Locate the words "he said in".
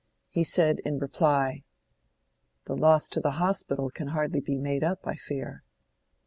0.29-0.97